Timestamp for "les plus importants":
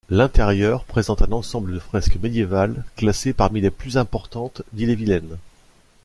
3.61-4.51